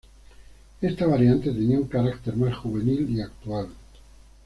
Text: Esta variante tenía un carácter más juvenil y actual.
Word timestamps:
Esta 0.81 1.05
variante 1.05 1.51
tenía 1.51 1.77
un 1.77 1.87
carácter 1.87 2.35
más 2.35 2.57
juvenil 2.57 3.07
y 3.07 3.21
actual. 3.21 3.67